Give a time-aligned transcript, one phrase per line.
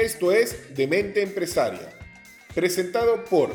[0.00, 1.90] Esto es Demente Empresaria,
[2.54, 3.50] presentado por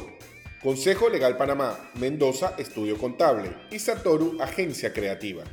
[0.61, 5.45] Consejo Legal Panamá, Mendoza Estudio Contable y Satoru Agencia Creativa.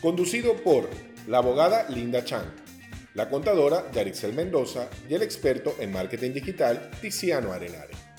[0.00, 0.88] Conducido por
[1.28, 2.54] la abogada Linda Chan,
[3.12, 8.09] la contadora Yarixel Mendoza y el experto en marketing digital Tiziano Arenare.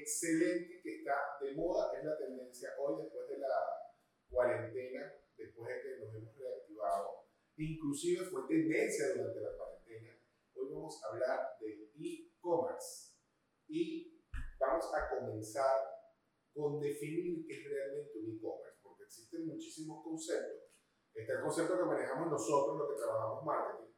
[0.00, 3.92] Excelente que está de moda, es la tendencia hoy después de la
[4.30, 7.26] cuarentena, después de que nos hemos reactivado.
[7.56, 10.18] Inclusive fue tendencia durante la cuarentena.
[10.54, 13.14] Hoy vamos a hablar de e-commerce
[13.68, 14.20] y
[14.58, 15.92] vamos a comenzar
[16.54, 20.70] con definir qué es realmente un e-commerce, porque existen muchísimos conceptos.
[21.14, 23.92] Está el concepto que manejamos nosotros, los que trabajamos marketing,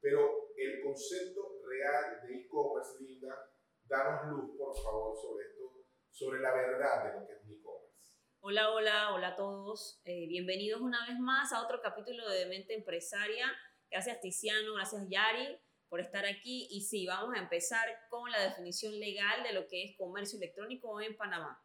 [0.00, 3.55] pero el concepto real de e-commerce, Linda,
[3.88, 8.14] danos luz, por favor, sobre esto, sobre la verdad de lo que es un e-commerce.
[8.40, 10.00] Hola, hola, hola a todos.
[10.04, 13.46] Eh, bienvenidos una vez más a otro capítulo de Mente Empresaria.
[13.90, 16.66] Gracias Tiziano, gracias Yari por estar aquí.
[16.70, 21.00] Y sí, vamos a empezar con la definición legal de lo que es comercio electrónico
[21.00, 21.62] en Panamá.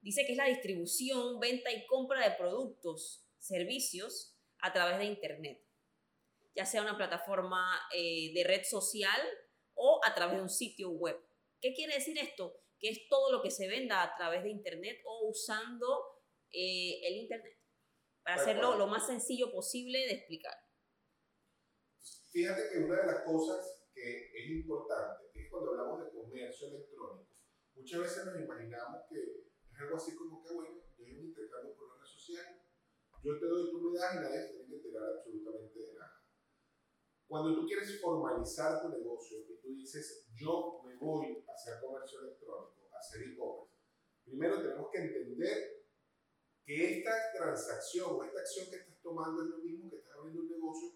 [0.00, 5.60] Dice que es la distribución, venta y compra de productos, servicios a través de Internet,
[6.54, 9.20] ya sea una plataforma eh, de red social
[9.78, 11.16] o a través de un sitio web.
[11.60, 12.52] ¿Qué quiere decir esto?
[12.78, 15.86] Que es todo lo que se venda a través de Internet o usando
[16.50, 17.58] eh, el Internet,
[18.22, 18.78] para Tal hacerlo cual.
[18.78, 20.54] lo más sencillo posible de explicar.
[22.30, 27.28] Fíjate que una de las cosas que es importante es cuando hablamos de comercio electrónico,
[27.74, 31.74] muchas veces nos imaginamos que es algo así como que, bueno, yo hay un intercambio
[31.74, 32.60] por una red social,
[33.24, 36.07] yo te doy, tú me das y nadie se tiene que enterar absolutamente de nada.
[37.28, 42.20] Cuando tú quieres formalizar tu negocio y tú dices, yo me voy a hacer comercio
[42.20, 43.76] electrónico, a hacer e-commerce,
[44.24, 45.84] primero tenemos que entender
[46.64, 50.42] que esta transacción o esta acción que estás tomando es lo mismo que estás abriendo
[50.42, 50.88] un negocio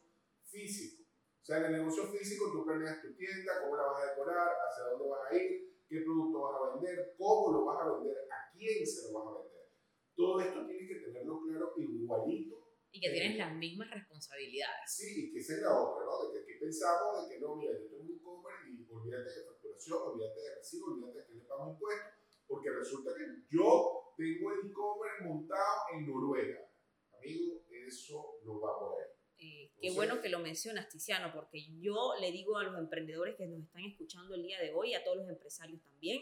[0.42, 1.04] físico.
[1.42, 4.48] O sea, en el negocio físico tú planeas tu tienda, cómo la vas a decorar,
[4.48, 8.16] hacia dónde vas a ir, qué producto vas a vender, cómo lo vas a vender,
[8.30, 9.68] a quién se lo vas a vender.
[10.14, 12.61] Todo esto tienes que tenerlo claro igualito.
[12.92, 14.84] Y que tienes las mismas responsabilidades.
[14.86, 16.28] Sí, y que esa es la otra, ¿no?
[16.28, 19.46] De que aquí pensamos de que no, mira, yo tengo un e-commerce y olvídate de
[19.46, 22.12] facturación, olvídate de recibo, olvídate de que le pago impuestos,
[22.46, 26.68] porque resulta que yo tengo el e-commerce montado en Noruega.
[27.16, 29.08] Amigo, eso no va por ahí.
[29.38, 32.78] Eh, qué O sea- bueno que lo mencionas, Tiziano, porque yo le digo a los
[32.78, 36.20] emprendedores que nos están escuchando el día de hoy, a todos los empresarios también,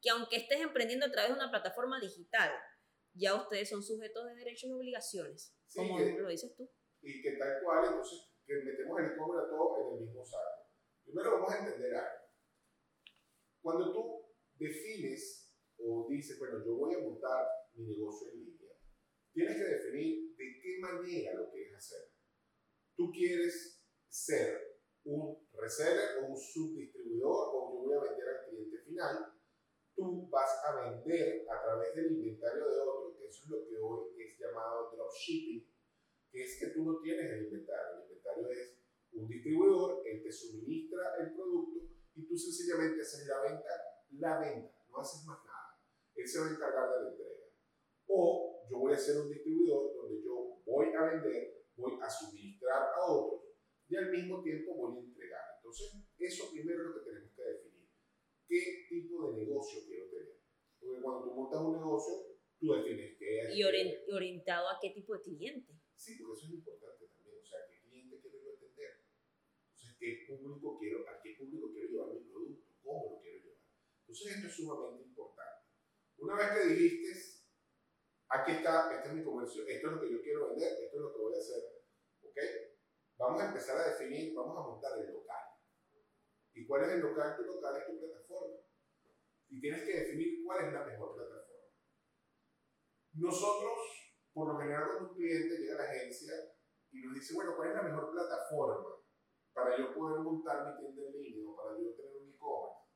[0.00, 2.50] que aunque estés emprendiendo a través de una plataforma digital,
[3.14, 6.68] ya ustedes son sujetos de derechos y obligaciones, Sí, como que- lo dices tú.
[7.02, 10.66] y que tal cual, entonces, que metemos el e-commerce a todo en el mismo saco.
[11.04, 12.26] Primero vamos a entender algo.
[13.62, 18.72] Cuando tú defines o dices, bueno, yo voy a montar mi negocio en línea,
[19.32, 22.10] tienes que definir de qué manera lo quieres hacer.
[22.96, 28.78] Tú quieres ser un reseller o un subdistribuidor o yo voy a vender al cliente
[28.78, 29.32] final.
[29.94, 33.76] Tú vas a vender a través del inventario de otro, que eso es lo que
[33.78, 35.66] hoy es llamado dropshipping,
[36.30, 37.96] que es que tú no tienes el inventario.
[37.96, 38.78] El inventario es
[39.12, 43.70] un distribuidor, él te suministra el producto y tú sencillamente haces la venta,
[44.18, 45.80] la venta, no haces más nada.
[46.14, 47.46] Él se va a encargar de la entrega.
[48.08, 52.94] O yo voy a ser un distribuidor donde yo voy a vender, voy a suministrar
[52.94, 53.42] a otros
[53.88, 55.42] y al mismo tiempo voy a entregar.
[55.58, 57.88] Entonces, eso primero es lo que tenemos que definir.
[58.48, 60.40] ¿Qué tipo de negocio quiero tener?
[60.80, 62.35] Porque cuando tú montas un negocio,
[62.66, 63.56] tú defines qué es.
[63.56, 65.72] Y orientado a qué tipo de cliente.
[65.94, 67.38] Sí, porque eso es importante también.
[67.40, 69.06] O sea, ¿qué cliente quiero yo atender?
[69.70, 72.66] Entonces, ¿qué público quiero, ¿a qué público quiero llevar mi producto?
[72.82, 73.62] ¿Cómo lo quiero llevar?
[74.00, 75.66] Entonces, esto es sumamente importante.
[76.18, 77.46] Una vez que dijiste,
[78.28, 81.02] aquí está, este es mi comercio, esto es lo que yo quiero vender, esto es
[81.02, 81.62] lo que voy a hacer,
[82.22, 82.38] ¿ok?
[83.18, 85.44] Vamos a empezar a definir, vamos a montar el local.
[86.52, 87.36] ¿Y cuál es el local?
[87.36, 88.60] Tu local es tu plataforma.
[89.48, 91.45] Y tienes que definir cuál es la mejor plataforma.
[93.16, 93.78] Nosotros,
[94.34, 96.32] por lo general, cuando un cliente llega a la agencia
[96.92, 98.96] y nos dice, bueno, ¿cuál es la mejor plataforma
[99.54, 102.92] para yo poder montar mi tienda en línea o para yo tener un e-commerce?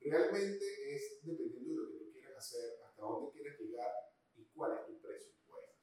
[0.00, 0.64] Realmente
[0.94, 3.92] es dependiendo de lo que tú quieras hacer, hasta dónde quieres llegar
[4.34, 5.76] y cuál es tu presupuesto.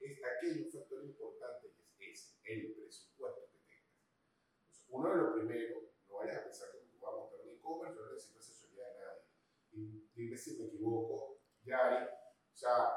[0.00, 4.00] Es, hay un factor importante y es ese, el presupuesto que tengas.
[4.56, 7.52] Entonces, uno de los primeros, no vayas a pensar que tú vas a montar un
[7.52, 9.22] e-commerce, yo no necesito asesoría de nadie.
[9.72, 12.06] Y dime si me equivoco, Yari.
[12.06, 12.27] O
[12.58, 12.90] sea,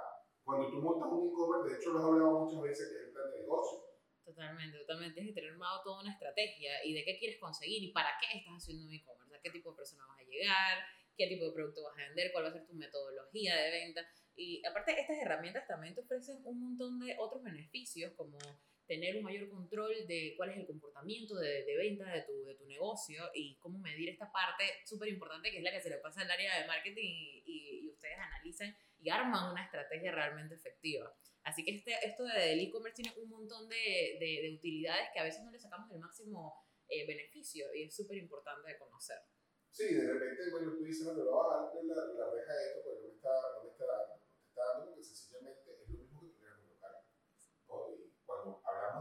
[0.44, 3.14] cuando tú montas un e-commerce, de hecho lo he hablado muchas veces que es el
[3.14, 3.78] plan de negocio.
[4.26, 5.14] Totalmente, totalmente.
[5.14, 8.38] Tienes que tener armado toda una estrategia y de qué quieres conseguir y para qué
[8.38, 10.78] estás haciendo un e-commerce, qué tipo de persona vas a llegar,
[11.18, 14.02] qué tipo de producto vas a vender, cuál va a ser tu metodología de venta.
[14.36, 18.38] Y aparte, estas herramientas también te ofrecen un montón de otros beneficios, como
[18.92, 22.56] tener un mayor control de cuál es el comportamiento de, de venta de tu, de
[22.56, 26.00] tu negocio y cómo medir esta parte súper importante que es la que se le
[26.00, 30.56] pasa al área de marketing y, y, y ustedes analizan y arman una estrategia realmente
[30.56, 31.16] efectiva.
[31.44, 35.24] Así que este, esto del e-commerce tiene un montón de, de, de, utilidades que a
[35.24, 39.20] veces no le sacamos el máximo eh, beneficio y es súper importante de conocer.
[39.72, 42.62] Sí, de repente, bueno, tú dices, bueno, lo voy a darle la, la reja a
[42.68, 45.90] esto porque no me está, no me está no te está dando porque sencillamente es
[45.90, 46.92] lo mismo que tuvieras un local.
[47.70, 47.96] ¿no?
[47.96, 48.12] Y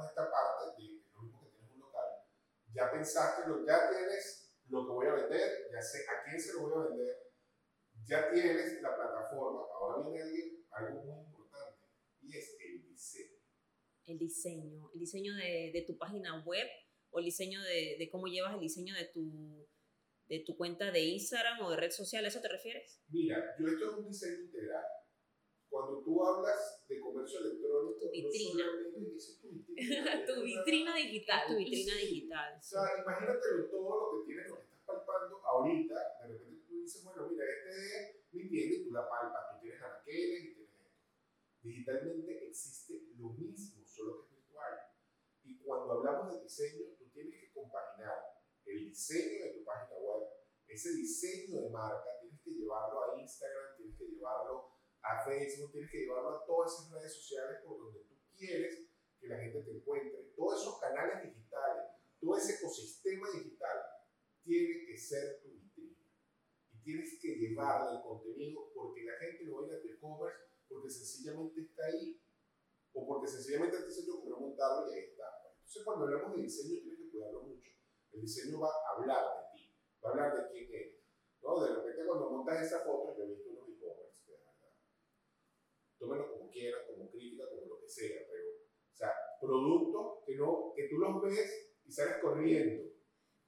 [0.01, 2.09] de esta parte, de, lo mismo que tienes un local,
[2.73, 6.55] ya pensaste, lo, ya tienes lo que voy a vender, ya sé a quién se
[6.55, 7.17] lo voy a vender,
[8.05, 11.87] ya tienes la plataforma, ahora viene alguien, algo muy importante,
[12.23, 13.41] y es el diseño.
[14.07, 16.67] El diseño, el diseño de, de tu página web
[17.11, 19.69] o el diseño de, de, cómo llevas el diseño de tu,
[20.29, 23.01] de tu cuenta de Instagram o de red social, ¿a eso te refieres?
[23.09, 24.85] Mira, yo esto es un diseño integral.
[25.81, 28.65] Cuando tú hablas de comercio electrónico, tu vitrina.
[28.93, 31.49] No dice tu vitrina, tu vitrina digital.
[31.49, 32.59] Tu vitrina digital.
[32.59, 36.83] O sea, imagínate todo lo que tienes, lo que estás palpando ahorita, de repente tú
[36.83, 40.55] dices, bueno, mira, este es mi tienda y tú la palpas, tú tienes anaqueles y
[40.55, 40.91] tienes esto.
[41.63, 44.75] Digitalmente existe lo mismo, solo que es virtual.
[45.45, 48.37] Y cuando hablamos de diseño, tú tienes que compaginar
[48.67, 50.29] el diseño de tu página web,
[50.69, 54.60] ese diseño de marca, tienes que llevarlo a Instagram, tienes que llevarlo
[55.03, 58.89] a Facebook, tienes que llevarlo a todas esas redes sociales por donde tú quieres
[59.19, 60.33] que la gente te encuentre.
[60.37, 61.85] Todos esos canales digitales,
[62.21, 63.79] todo ese ecosistema digital
[64.43, 66.05] tiene que ser tu vitrina.
[66.73, 70.91] Y tienes que llevarle el contenido porque la gente no va a tu e-commerce porque
[70.91, 72.23] sencillamente está ahí.
[72.93, 75.25] O porque sencillamente te dice yo quiero montarlo y ahí está.
[75.59, 77.71] Entonces cuando hablamos de diseño tienes que cuidarlo mucho.
[78.13, 81.01] El diseño va a hablar de ti, va a hablar de quién eres.
[81.43, 81.61] ¿no?
[81.61, 84.73] De repente cuando montas esa foto, yo he visto unos e-commerce que de verdad,
[86.01, 90.73] tómenlo como quieran, como crítica, como lo que sea, pero, o sea, productos que, no,
[90.75, 92.91] que tú los ves y sales corriendo.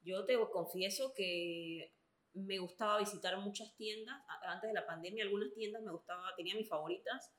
[0.03, 1.95] Yo te confieso que
[2.35, 6.69] me gustaba visitar muchas tiendas, antes de la pandemia algunas tiendas me gustaba, tenía mis
[6.69, 7.33] favoritas,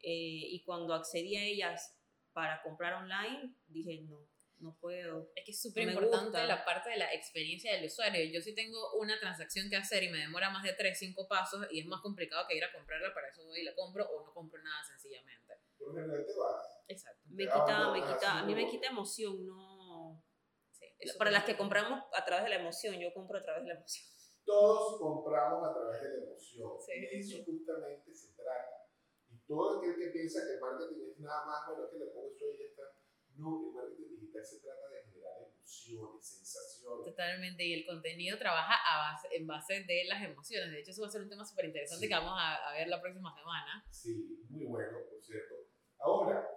[0.00, 1.96] eh, y cuando accedí a ellas
[2.32, 4.28] para comprar online, dije no,
[4.62, 5.30] no puedo.
[5.34, 8.24] Es que es súper no importante la parte de la experiencia del usuario.
[8.32, 11.66] Yo sí tengo una transacción que hacer y me demora más de 3, 5 pasos
[11.70, 14.24] y es más complicado que ir a comprarla, para eso voy y la compro o
[14.24, 15.54] no compro nada sencillamente.
[15.78, 16.84] Por general te vas.
[16.88, 17.22] Exacto.
[17.30, 20.22] Me quita, me quita, a mí me quita emoción, no...
[20.70, 20.86] Sí,
[21.18, 23.74] para las que compramos a través de la emoción, yo compro a través de la
[23.74, 24.06] emoción.
[24.44, 26.70] Todos compramos a través de la emoción.
[26.80, 26.92] Sí.
[27.12, 28.88] Y eso justamente se trata.
[29.30, 32.06] Y todo aquel que piensa que el marketing es nada más, bueno, es que le
[32.06, 33.01] pongo eso y ya está.
[33.36, 37.04] No, el marketing digital se trata de generar emociones, sensaciones.
[37.06, 40.70] Totalmente, y el contenido trabaja a base, en base de las emociones.
[40.70, 42.08] De hecho, eso va a ser un tema súper interesante Sí.
[42.08, 43.84] que vamos a, a ver la próxima semana.
[43.90, 45.54] Sí, muy bueno, por cierto.
[45.98, 46.48] Ahora,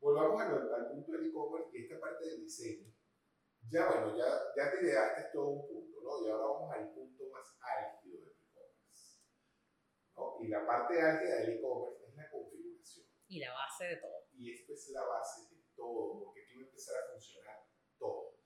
[0.00, 2.92] volvamos al, al punto del e-commerce y esta parte del diseño.
[3.70, 4.26] Ya, bueno, ya,
[4.56, 6.26] ya te ideaste todo un punto, ¿no?
[6.26, 9.20] Y ahora vamos al punto más álgido del e-commerce.
[10.16, 10.36] ¿no?
[10.40, 13.06] Y la parte álgida del e-commerce es la configuración.
[13.28, 14.26] Y la base de todo.
[14.36, 15.51] Y esto es la base
[15.82, 17.58] todo, porque aquí va a empezar a funcionar
[17.98, 18.38] todo.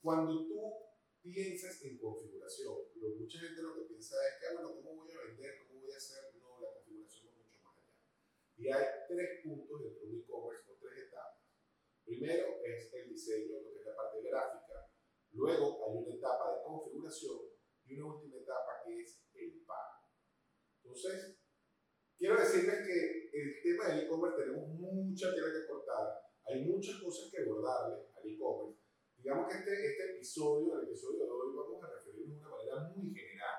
[0.00, 0.88] Cuando tú
[1.20, 5.12] piensas en configuración, lo, mucha gente lo que piensa es que, ah, bueno, ¿cómo voy
[5.12, 5.68] a vender?
[5.68, 6.32] ¿Cómo voy a hacer?
[6.40, 8.00] No, la configuración va mucho más allá.
[8.56, 11.44] Y hay tres puntos dentro de un e-commerce o tres etapas.
[12.04, 14.90] Primero es el diseño, lo que es la parte gráfica.
[15.32, 17.38] Luego hay una etapa de configuración
[17.84, 20.08] y una última etapa que es el pago.
[20.82, 21.37] Entonces,
[22.18, 27.30] quiero decirles que el tema del e-commerce tenemos mucha tela que cortar, hay muchas cosas
[27.30, 28.82] que abordarle al e-commerce.
[29.16, 32.76] Digamos que este, este episodio, el episodio de hoy, vamos a referirnos de una manera
[32.94, 33.58] muy general.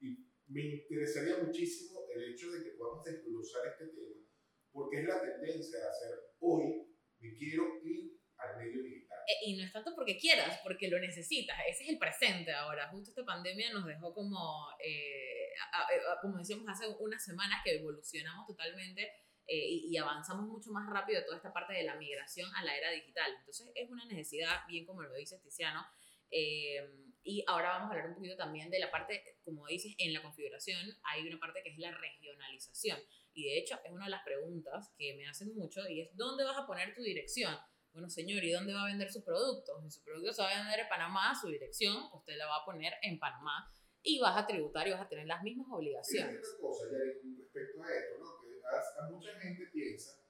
[0.00, 4.24] Y me interesaría muchísimo el hecho de que podamos desglosar este tema,
[4.72, 6.10] porque es la tendencia de hacer
[6.40, 9.03] hoy, me quiero ir al medio digital.
[9.26, 11.56] E- Y no es tanto porque quieras, porque lo necesitas.
[11.68, 12.88] Ese es el presente ahora.
[12.88, 17.60] Justo esta pandemia nos dejó como, eh, a- a- a- como decíamos hace unas semanas,
[17.64, 19.10] que evolucionamos totalmente
[19.46, 22.76] eh, y, y avanzamos mucho más rápido toda esta parte de la migración a la
[22.76, 23.30] era digital.
[23.38, 25.84] Entonces es una necesidad, bien como lo dice Tiziano.
[26.30, 26.80] eh,
[27.26, 30.20] y ahora vamos a hablar un poquito también de la parte, como dices, en la
[30.22, 32.98] configuración hay una parte que es la regionalización.
[33.32, 36.44] Y de hecho es una de las preguntas que me hacen mucho y es, ¿dónde
[36.44, 37.56] vas a poner tu dirección?
[37.94, 39.80] Bueno, señor, ¿y dónde va a vender su producto?
[39.82, 42.64] Si su producto se va a vender en Panamá, su dirección, usted la va a
[42.64, 43.70] poner en Panamá
[44.02, 46.42] y vas a tributar y vas a tener las mismas obligaciones.
[46.58, 48.42] una cosa, Yari, con respecto a esto, ¿no?
[48.42, 50.24] Que a, a mucha gente piensa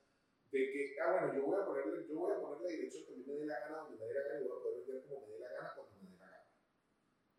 [0.55, 3.13] de que, ah, bueno, yo voy a ponerle, yo voy a poner la dirección que
[3.13, 4.79] a mí me dé la gana, donde me dé la gana, y voy a poder
[4.85, 6.47] vender como me dé la gana, cuando me dé la gana.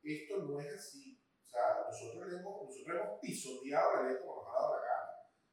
[0.04, 1.22] Esto no es así.
[1.46, 5.12] O sea, nosotros, hemos, nosotros hemos pisoteado la ley como nos ha dado la gana.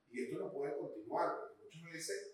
[0.09, 2.32] Y esto no puede continuar, porque muchas veces,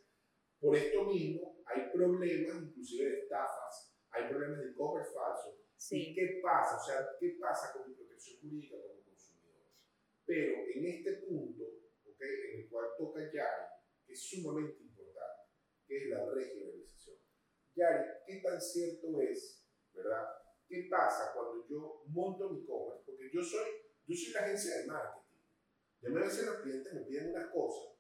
[0.60, 5.60] por esto mismo, hay problemas, inclusive de estafas, hay problemas de cover falso.
[5.76, 6.10] Sí.
[6.10, 6.76] ¿Y qué pasa?
[6.76, 9.66] O sea, ¿qué pasa con mi protección jurídica como consumidor?
[10.26, 11.64] Pero en este punto,
[12.04, 12.20] ¿ok?
[12.20, 13.66] En el cual toca Yari,
[14.04, 15.52] que es sumamente importante,
[15.86, 17.16] que es la regionalización.
[17.76, 20.26] Yari, ¿qué tan cierto es, verdad?
[20.66, 23.00] ¿Qué pasa cuando yo monto mi cover?
[23.06, 23.68] Porque yo soy,
[24.06, 25.38] yo soy la agencia de marketing.
[26.00, 27.98] Ya me veces los clientes me piden unas cosas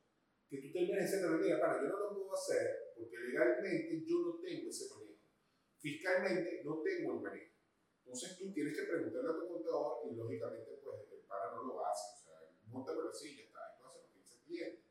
[0.48, 4.40] que tú terminas diciendo, mira, para, yo no lo puedo hacer porque legalmente yo no
[4.40, 5.20] tengo ese manejo.
[5.76, 7.54] Fiscalmente no tengo el manejo.
[8.00, 11.84] Entonces tú tienes que preguntarle a tu contador y lógicamente pues el para no lo
[11.84, 12.16] hace.
[12.16, 12.34] O sea,
[12.68, 14.82] monta así ya está, hace lo que dice el cliente.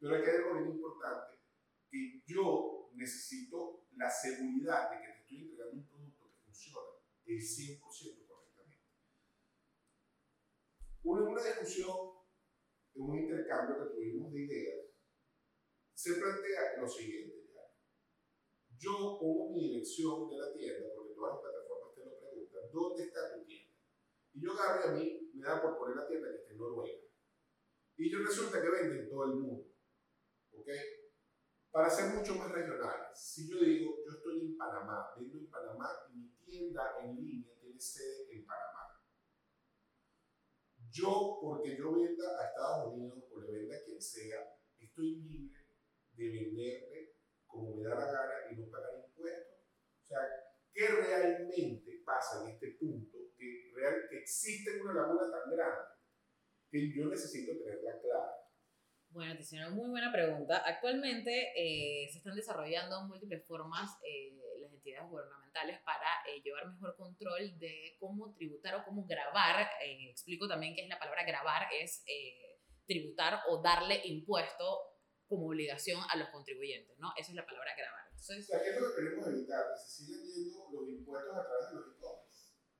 [0.00, 1.38] Pero hay que algo bien importante,
[1.88, 6.80] que yo necesito la seguridad de que te estoy entregando un producto que funciona
[7.26, 8.84] el 100% correctamente.
[11.04, 11.96] Una, una discusión,
[12.96, 14.93] un intercambio que tuvimos de ideas,
[16.04, 17.48] se plantea lo siguiente.
[17.54, 17.64] Ya.
[18.76, 23.04] Yo pongo mi dirección de la tienda, porque todas las plataformas te lo preguntan, ¿dónde
[23.04, 23.72] está tu tienda?
[24.34, 27.00] Y yo agarré a mí, me da por poner la tienda que está en Noruega.
[27.96, 29.64] Y yo resulta que vende en todo el mundo.
[30.52, 30.68] ¿Ok?
[31.70, 35.88] Para ser mucho más regionales, si yo digo, yo estoy en Panamá, vendo en Panamá
[36.12, 39.00] y mi tienda en línea tiene sede en Panamá.
[40.90, 45.63] Yo, porque yo venda a Estados Unidos o le venda a quien sea, estoy libre
[46.16, 47.14] de venderle
[47.46, 49.58] como me da la gana y no pagar impuestos.
[50.04, 50.20] O sea,
[50.72, 53.18] ¿qué realmente pasa en este punto?
[53.36, 55.84] Que, real, que existe una laguna tan grande
[56.70, 58.32] que yo necesito tenerla clara.
[59.10, 60.58] Bueno, te hicieron muy buena pregunta.
[60.66, 66.96] Actualmente eh, se están desarrollando múltiples formas eh, las entidades gubernamentales para eh, llevar mejor
[66.96, 69.68] control de cómo tributar o cómo grabar.
[69.84, 74.93] Eh, explico también qué es la palabra grabar, es eh, tributar o darle impuesto
[75.28, 77.12] como obligación a los contribuyentes, ¿no?
[77.16, 78.06] Esa es la palabra grabar.
[78.06, 79.64] O Entonces, sea, ¿qué es lo que queremos evitar?
[79.72, 82.24] Que se sigan yendo los impuestos a través de los e-commerce.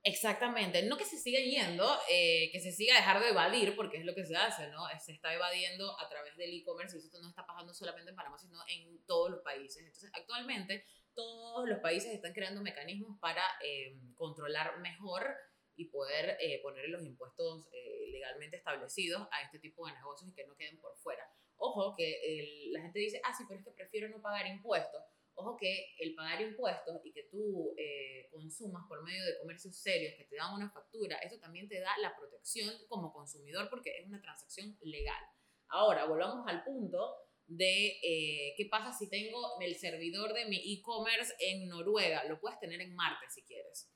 [0.07, 4.05] Exactamente, no que se siga yendo, eh, que se siga dejar de evadir, porque es
[4.05, 4.85] lo que se hace, ¿no?
[5.03, 8.39] Se está evadiendo a través del e-commerce y esto no está pasando solamente en Panamá,
[8.39, 9.79] sino en todos los países.
[9.83, 10.85] Entonces, actualmente
[11.15, 15.35] todos los países están creando mecanismos para eh, controlar mejor
[15.77, 20.35] y poder eh, poner los impuestos eh, legalmente establecidos a este tipo de negocios y
[20.35, 21.25] que no queden por fuera.
[21.67, 25.03] Ojo que la gente dice, ah, sí, pero es que prefiero no pagar impuestos.
[25.37, 30.15] Ojo que el pagar impuestos y que tú eh, consumas por medio de comercios serios
[30.15, 34.07] que te dan una factura, eso también te da la protección como consumidor porque es
[34.07, 35.25] una transacción legal.
[35.69, 37.17] Ahora, volvamos al punto
[37.47, 42.25] de eh, qué pasa si tengo el servidor de mi e-commerce en Noruega.
[42.25, 43.91] Lo puedes tener en Marte si quieres.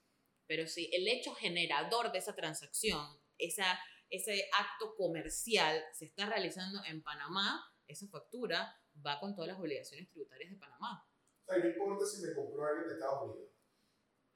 [0.47, 3.07] Pero si el hecho generador de esa transacción,
[3.37, 3.79] esa,
[4.11, 8.75] ese acto comercial se está realizando en Panamá, esa factura
[9.05, 11.07] va con todas las obligaciones tributarias de Panamá.
[11.47, 13.51] Sea, no importa si me compró alguien de Estados Unidos.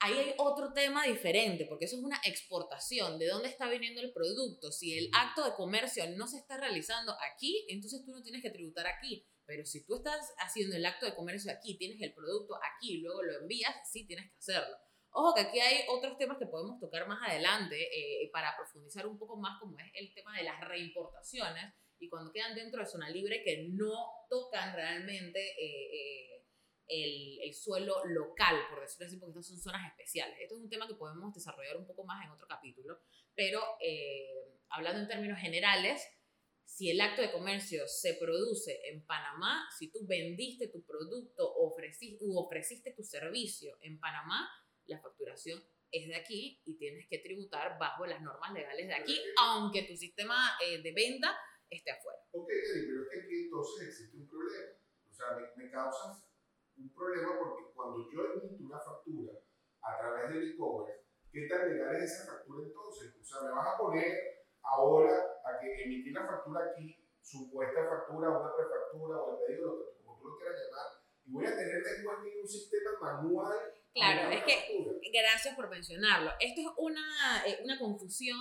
[0.00, 3.21] Ahí hay otro tema diferente, porque eso es una exportación.
[3.21, 4.73] ¿De dónde está viniendo el producto?
[4.73, 8.50] Si el acto de comercio no se está realizando aquí, entonces tú no tienes que
[8.50, 9.29] tributar aquí.
[9.45, 13.23] Pero si tú estás haciendo el acto de comercio aquí, tienes el producto aquí luego
[13.23, 14.76] lo envías, sí tienes que hacerlo.
[15.12, 19.19] Ojo que aquí hay otros temas que podemos tocar más adelante eh, para profundizar un
[19.19, 23.09] poco más, como es el tema de las reimportaciones y cuando quedan dentro de zona
[23.11, 23.92] libre que no
[24.28, 26.45] tocan realmente eh, eh,
[26.88, 30.37] el, el suelo local, por decirlo así, porque estas son zonas especiales.
[30.40, 32.99] Esto es un tema que podemos desarrollar un poco más en otro capítulo,
[33.35, 36.02] pero eh, hablando en términos generales,
[36.64, 42.25] si el acto de comercio se produce en Panamá, si tú vendiste tu producto ofreciste,
[42.25, 44.50] u ofreciste tu servicio en Panamá,
[44.93, 49.21] la facturación es de aquí y tienes que tributar bajo las normas legales de aquí,
[49.41, 51.37] aunque tu sistema eh, de venta
[51.69, 52.19] esté afuera.
[52.33, 54.73] Ok, pero es que aquí entonces existe un problema.
[55.11, 56.25] O sea, me, me causas
[56.77, 59.33] un problema porque cuando yo emito una factura
[59.83, 63.15] a través del e-commerce, ¿qué tan legal es esa factura entonces?
[63.21, 68.31] O sea, me vas a poner ahora a que emitir la factura aquí, supuesta factura,
[68.31, 72.19] una prefactura o el que, como tú lo quieras llamar, y voy a tener después
[72.19, 73.59] aquí un sistema manual.
[73.95, 74.85] Claro, es que-.
[75.13, 76.33] Gracias por mencionarlo.
[76.41, 78.39] Esto es una, eh, una confusión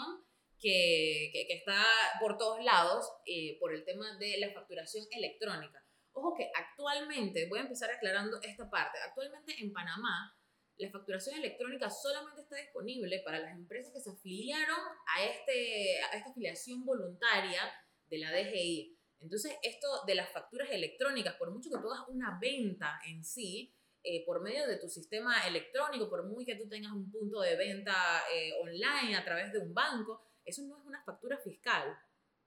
[0.60, 1.84] que, que- que está
[2.20, 5.84] por todos lados eh, por el tema de la facturación electrónica.
[6.14, 10.36] Ojo que actualmente, voy a empezar aclarando esta parte, actualmente en Panamá
[10.78, 14.80] la facturación electrónica solamente está disponible para las empresas que se afiliaron
[15.16, 17.62] a, este, a esta afiliación voluntaria
[18.10, 18.98] de la DGI.
[19.20, 23.76] Entonces, esto de las facturas electrónicas, por mucho que tú hagas una venta en sí,
[24.04, 27.56] eh, por medio de tu sistema electrónico, por muy que tú tengas un punto de
[27.56, 31.96] venta eh, online a través de un banco, eso no es una factura fiscal.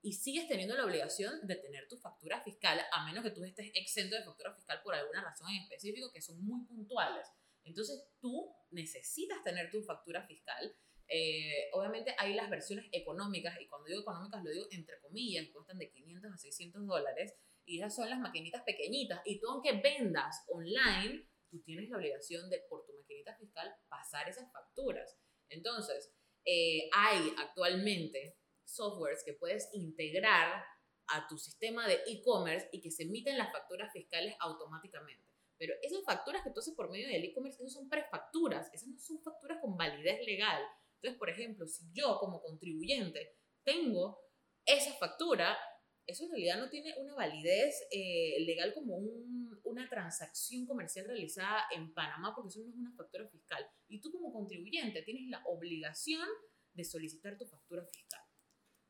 [0.01, 3.71] Y sigues teniendo la obligación de tener tu factura fiscal, a menos que tú estés
[3.73, 7.27] exento de factura fiscal por alguna razón en específico, que son muy puntuales.
[7.63, 10.75] Entonces tú necesitas tener tu factura fiscal.
[11.07, 15.77] Eh, obviamente hay las versiones económicas, y cuando digo económicas lo digo entre comillas, cuestan
[15.77, 17.33] de 500 a 600 dólares,
[17.65, 19.21] y esas son las maquinitas pequeñitas.
[19.25, 24.29] Y tú aunque vendas online, tú tienes la obligación de, por tu maquinita fiscal, pasar
[24.29, 25.17] esas facturas.
[25.49, 26.13] Entonces,
[26.45, 30.63] eh, hay actualmente softwares que puedes integrar
[31.07, 35.23] a tu sistema de e-commerce y que se emiten las facturas fiscales automáticamente.
[35.57, 38.99] Pero esas facturas que tú haces por medio del e-commerce, esas son prefacturas, esas no
[38.99, 40.61] son facturas con validez legal.
[40.95, 44.19] Entonces, por ejemplo, si yo como contribuyente tengo
[44.65, 45.57] esa factura,
[46.07, 51.65] eso en realidad no tiene una validez eh, legal como un, una transacción comercial realizada
[51.71, 53.65] en Panamá, porque eso no es una factura fiscal.
[53.87, 56.27] Y tú como contribuyente tienes la obligación
[56.73, 58.21] de solicitar tu factura fiscal.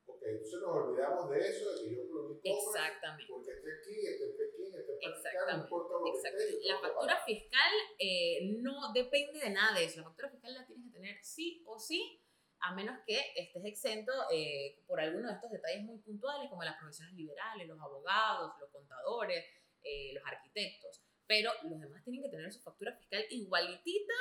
[0.08, 3.26] Ok, entonces nos olvidamos de eso, de que yo por Exactamente.
[3.28, 5.58] porque esté aquí, esté en Pekín, esté en Exactamente.
[5.58, 6.38] no importa lo que Exacto.
[6.38, 9.98] esté, La que factura fiscal eh, no depende de nada de eso.
[10.02, 12.22] La factura fiscal la tienes que tener sí o sí,
[12.62, 16.78] a menos que estés exento eh, por alguno de estos detalles muy puntuales, como las
[16.78, 19.44] profesiones liberales, los abogados, los contadores,
[19.86, 21.02] eh, los arquitectos.
[21.28, 24.14] Pero los demás tienen que tener su factura fiscal igualitita,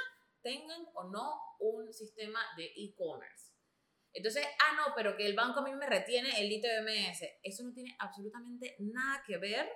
[0.43, 3.53] tengan o no un sistema de e-commerce.
[4.13, 7.25] Entonces, ah, no, pero que el banco a mí me retiene el ITBMS.
[7.43, 9.69] Eso no tiene absolutamente nada que ver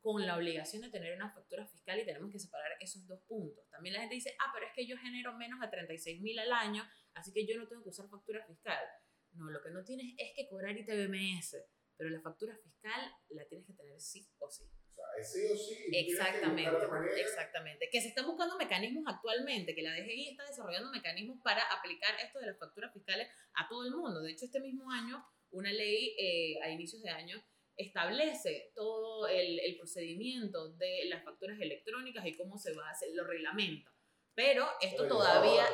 [0.00, 3.68] con la obligación de tener una factura fiscal y tenemos que separar esos dos puntos.
[3.70, 6.52] También la gente dice, ah, pero es que yo genero menos de 36 mil al
[6.52, 8.84] año, así que yo no tengo que usar factura fiscal.
[9.32, 11.56] No, lo que no tienes es que cobrar ITBMS,
[11.96, 14.64] pero la factura fiscal la tienes que tener sí o sí.
[14.98, 15.74] Sea, es sí o sí.
[15.90, 17.88] tienes que Exactamente, exactamente.
[17.90, 22.38] Que se están buscando mecanismos actualmente, que la DGI está desarrollando mecanismos para aplicar esto
[22.40, 24.20] de las facturas fiscales a todo el mundo.
[24.22, 27.42] De hecho, este mismo año, una ley eh, a inicios de año
[27.76, 33.10] establece todo el, el procedimiento de las facturas electrónicas y cómo se va a hacer,
[33.14, 33.92] lo reglamenta.
[34.34, 35.64] Pero esto Pero todavía...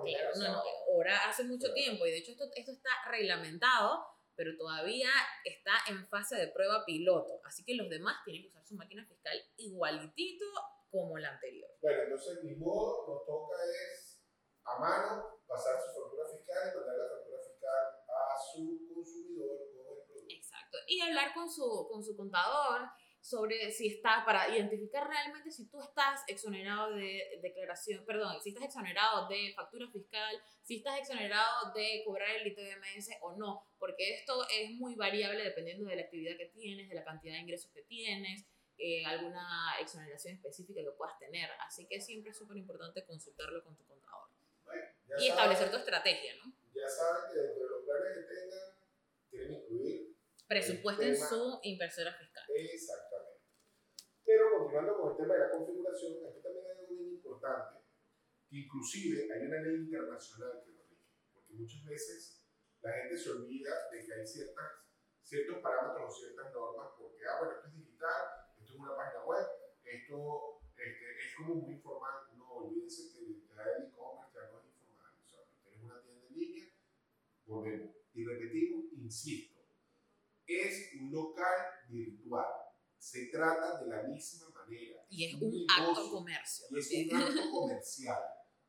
[0.00, 1.74] muy Claro, no, no, ahora hace mucho Claro.
[1.74, 4.04] tiempo y de hecho esto, esto está reglamentado,
[4.38, 5.10] pero todavía
[5.44, 7.40] está en fase de prueba piloto.
[7.44, 10.46] Así que los demás tienen que usar su máquina fiscal igualitito
[10.92, 11.68] como la anterior.
[11.82, 14.22] Bueno, entonces mi modo nos toca es
[14.62, 19.98] a mano pasar su factura fiscal y mandar la factura fiscal a su consumidor con
[19.98, 20.32] el producto.
[20.32, 20.78] Exacto.
[20.86, 22.82] Y hablar con su, con su contador
[23.28, 28.64] sobre si está, para identificar realmente si tú estás exonerado de declaración, perdón, si estás
[28.64, 34.46] exonerado de factura fiscal, si estás exonerado de cobrar el ITBMS o no, porque esto
[34.48, 37.82] es muy variable dependiendo de la actividad que tienes, de la cantidad de ingresos que
[37.82, 38.46] tienes,
[38.78, 41.50] eh, alguna exoneración específica que puedas tener.
[41.66, 44.30] Así que siempre es súper importante consultarlo con tu contador
[44.64, 44.84] Bueno,
[45.18, 46.52] y establecer tu estrategia, ¿no?
[46.74, 48.60] ya saben que dentro de los planes que tengan,
[49.30, 52.44] quieren incluir Presupuesto en tema- su impresora fiscal.
[52.56, 53.07] Exactamente.
[54.68, 57.80] Continuando con el tema de la configuración, aquí también hay algo bien importante,
[58.50, 62.44] que inclusive hay una ley internacional que lo rige, porque muchas veces
[62.82, 64.84] la gente se olvida de que hay ciertas,
[65.22, 68.22] ciertos parámetros o ciertas normas, porque, ah, bueno, esto es digital,
[68.60, 69.46] esto es una página web,
[69.82, 72.28] esto este, es como muy informal.
[72.36, 75.14] No, olvídense que ya el e-commerce ya no es informal.
[75.16, 76.66] O sea, tienes una tienda en línea,
[77.46, 79.64] volvemos y repetimos, insisto,
[80.46, 81.56] es un local
[81.88, 82.68] virtual.
[82.98, 85.06] Se trata de la misma manera.
[85.10, 86.66] Y es un un negocio, acto comercio.
[86.70, 88.22] Y es un acto comercial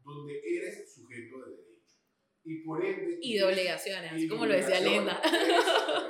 [0.03, 1.95] donde eres sujeto de derecho.
[2.43, 3.19] Y por ende.
[3.21, 5.21] Y de obligaciones, así como lo decía Linda.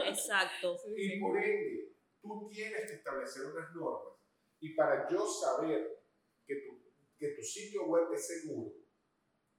[0.08, 0.78] Exacto.
[0.96, 4.14] Y por ende, tú tienes que establecer unas normas.
[4.60, 6.04] Y para yo saber
[6.46, 6.84] que tu,
[7.18, 8.74] que tu sitio web es seguro,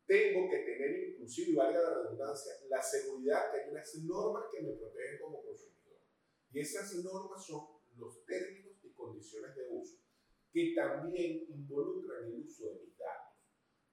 [0.07, 4.63] tengo que tener inclusive, y valga la redundancia, la seguridad que hay unas normas que
[4.63, 6.01] me protegen como consumidor.
[6.51, 10.00] Y esas normas son los términos y condiciones de uso,
[10.53, 13.39] que también involucran el uso de mis datos.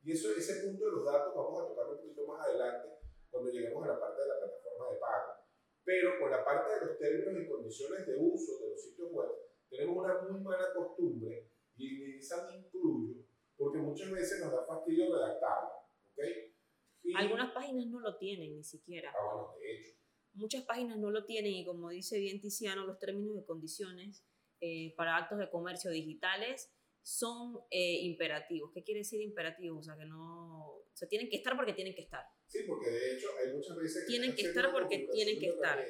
[0.04, 2.90] Y eso, ese punto de los datos vamos a tocar un poquito más adelante
[3.30, 5.34] cuando lleguemos a la parte de la plataforma de pago.
[5.84, 9.30] Pero con la parte de los términos y condiciones de uso de los sitios web,
[9.70, 13.24] tenemos una muy mala costumbre, y en esa me incluyo,
[13.56, 15.70] porque muchas veces nos da fastidio redactarla.
[16.12, 16.24] ¿ok?
[17.04, 19.12] Y- Algunas páginas no lo tienen ni siquiera.
[19.12, 19.98] Ah, bueno, de hecho.
[20.34, 24.24] Muchas páginas no lo tienen y como dice bien Tiziano, los términos y condiciones
[24.62, 28.72] eh, para actos de comercio digitales son eh, imperativos.
[28.74, 29.80] ¿Qué quiere decir imperativos?
[29.80, 30.66] O sea, que no...
[30.68, 32.26] O sea, tienen que estar porque tienen que estar.
[32.48, 35.86] Sí, porque de hecho hay muchas veces que Tienen que estar porque tienen que estar.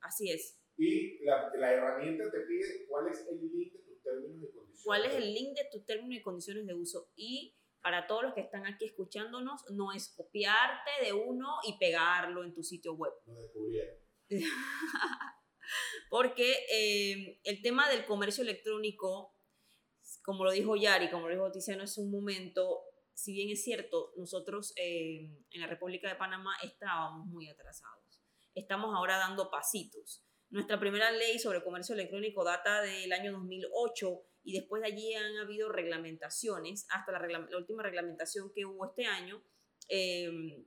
[0.00, 0.58] Así es.
[0.76, 4.84] Y la, la herramienta te pide cuál es el link de tus términos y condiciones.
[4.84, 7.10] ¿Cuál es el link de tu término y condiciones de uso?
[7.16, 12.44] Y para todos los que están aquí escuchándonos, no es copiarte de uno y pegarlo
[12.44, 13.12] en tu sitio web.
[13.26, 13.96] Nos descubrieron.
[16.10, 19.34] Porque eh, el tema del comercio electrónico,
[20.22, 22.82] como lo dijo Yari, como lo dijo Tiziano hace un momento,
[23.14, 28.22] si bien es cierto, nosotros eh, en la República de Panamá estábamos muy atrasados.
[28.54, 30.24] Estamos ahora dando pasitos.
[30.50, 35.36] Nuestra primera ley sobre comercio electrónico data del año 2008 y después de allí han
[35.36, 39.42] habido reglamentaciones, hasta la última reglamentación que hubo este año,
[39.90, 40.64] eh,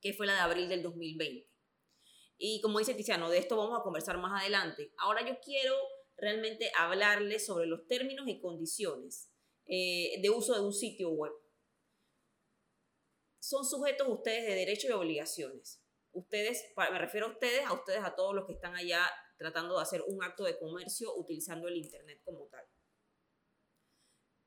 [0.00, 1.51] que fue la de abril del 2020.
[2.44, 4.92] Y como dice Tiziano, de esto vamos a conversar más adelante.
[4.98, 5.76] Ahora yo quiero
[6.16, 9.30] realmente hablarles sobre los términos y condiciones
[9.66, 11.30] eh, de uso de un sitio web.
[13.38, 15.84] Son sujetos ustedes de derechos y obligaciones.
[16.10, 19.82] Ustedes, me refiero a ustedes, a ustedes, a todos los que están allá tratando de
[19.82, 22.66] hacer un acto de comercio utilizando el Internet como tal.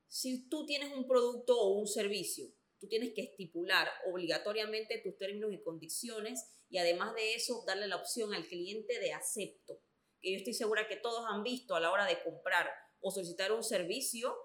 [0.06, 2.44] Si tú tienes un producto o un servicio,
[2.80, 7.96] tú tienes que estipular obligatoriamente tus términos y condiciones y además de eso darle la
[7.96, 9.80] opción al cliente de acepto,
[10.20, 12.68] que yo estoy segura que todos han visto a la hora de comprar
[13.00, 14.36] o solicitar un servicio,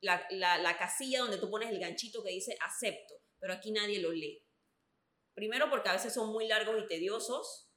[0.00, 4.00] la, la- la casilla donde tú pones el ganchito que dice acepto, pero aquí nadie
[4.00, 4.44] lo lee.
[5.34, 7.70] Primero porque a veces son muy largos y tediosos,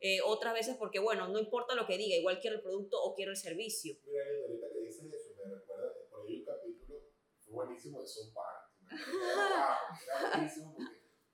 [0.00, 3.14] eh, otras veces porque, bueno, no importa lo que diga, igual quiero el producto o
[3.14, 3.94] quiero el servicio.
[4.04, 7.00] Mira, ahorita que dices eso, me recuerda, por ahí un capítulo
[7.38, 8.61] fue buenísimo de Park.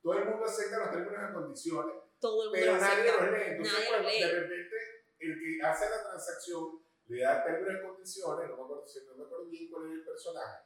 [0.02, 3.44] Todo el mundo acepta los términos y condiciones, Todo el mundo pero nadie los lee.
[3.52, 4.76] Entonces, cuando de repente
[5.18, 9.14] el que hace la transacción le da términos y condiciones, no me acuerdo, si- no
[9.14, 10.58] me acuerdo bien cuál era el personaje,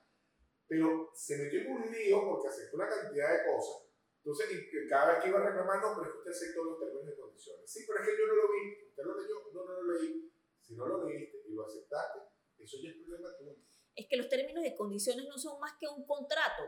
[0.68, 3.88] pero se metió en un lío porque aceptó una cantidad de cosas.
[4.24, 6.78] Entonces, y cada vez que iba a reclamar, no, pero es que usted aceptó los
[6.78, 7.70] términos y condiciones.
[7.70, 8.86] Sí, pero es que yo no lo vi.
[8.88, 9.36] ¿Usted lo leyó?
[9.52, 10.32] No, no lo leí.
[10.60, 12.20] Si no lo leíste y lo aceptaste,
[12.58, 13.56] eso ya es problema tuyo.
[13.94, 16.62] Es que los términos y condiciones no son más que un contrato.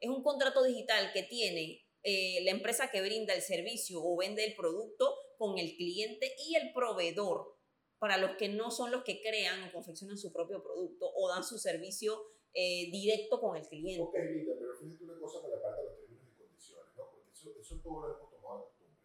[0.00, 4.44] Es un contrato digital que tiene eh, la empresa que brinda el servicio o vende
[4.44, 7.56] el producto con el cliente y el proveedor.
[7.98, 11.42] Para los que no son los que crean o confeccionan su propio producto o dan
[11.42, 12.22] su servicio
[12.54, 14.02] eh, directo con el cliente.
[14.02, 17.10] Ok, linda, pero fíjate una cosa con la parte de los términos y condiciones, ¿no?
[17.10, 19.00] Porque eso, eso todo lo hemos tomado de costumbre.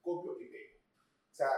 [0.00, 0.78] Copio y pego.
[1.30, 1.50] O sea,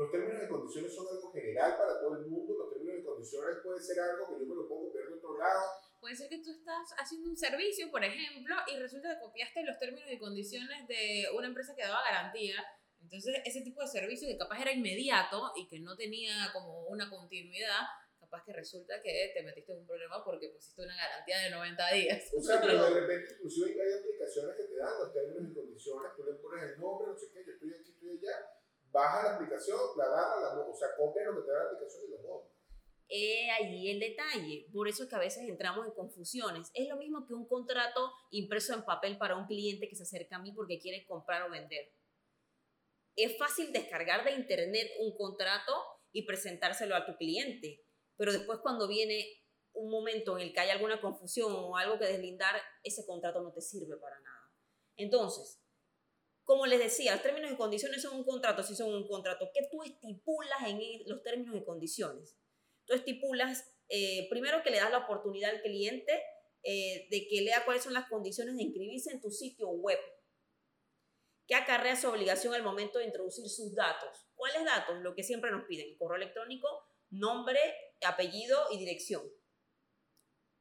[0.00, 2.56] los términos y condiciones son algo general para todo el mundo.
[2.56, 5.36] Los términos y condiciones puede ser algo que yo me lo puedo copiar de otro
[5.36, 5.60] lado.
[6.00, 9.78] Puede ser que tú estás haciendo un servicio, por ejemplo, y resulta que copiaste los
[9.78, 12.64] términos y condiciones de una empresa que daba garantía.
[13.02, 17.10] Entonces, ese tipo de servicio que capaz era inmediato y que no tenía como una
[17.10, 17.84] continuidad,
[18.18, 21.92] capaz que resulta que te metiste en un problema porque pusiste una garantía de 90
[21.92, 22.24] días.
[22.34, 26.12] O sea, pero de repente, inclusive hay aplicaciones que te dan los términos y condiciones.
[26.16, 28.59] Tú le pones el nombre, no sé qué, yo estoy aquí, estoy allá.
[28.92, 32.04] Baja la aplicación, la agarra, la, o sea, copia lo que te da la aplicación
[32.06, 32.50] y lo monta.
[33.08, 34.68] He allí el detalle.
[34.72, 36.70] Por eso es que a veces entramos en confusiones.
[36.74, 40.36] Es lo mismo que un contrato impreso en papel para un cliente que se acerca
[40.36, 41.92] a mí porque quiere comprar o vender.
[43.16, 45.72] Es fácil descargar de internet un contrato
[46.12, 47.84] y presentárselo a tu cliente,
[48.16, 49.24] pero después cuando viene
[49.72, 53.52] un momento en el que hay alguna confusión o algo que deslindar, ese contrato no
[53.52, 54.52] te sirve para nada.
[54.96, 55.59] Entonces,
[56.50, 59.68] como les decía, los términos y condiciones son un contrato, si son un contrato, ¿qué
[59.70, 62.36] tú estipulas en los términos y condiciones?
[62.86, 66.12] Tú estipulas, eh, primero que le das la oportunidad al cliente
[66.64, 70.00] eh, de que lea cuáles son las condiciones de inscribirse en tu sitio web.
[71.46, 74.26] ¿Qué acarrea su obligación al momento de introducir sus datos?
[74.34, 74.98] ¿Cuáles datos?
[75.02, 76.66] Lo que siempre nos piden, correo electrónico,
[77.10, 77.60] nombre,
[78.04, 79.22] apellido y dirección.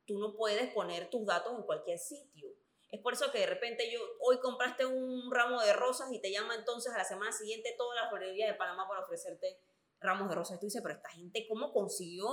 [0.06, 2.54] Tú no puedes poner tus datos en cualquier sitio.
[2.92, 6.32] Es por eso que de repente yo, hoy compraste un ramo de rosas y te
[6.32, 9.60] llama entonces a la semana siguiente toda la florería de Panamá para ofrecerte
[10.00, 10.58] ramos de rosas.
[10.58, 12.28] Y tú dices, pero esta gente, ¿cómo consiguió?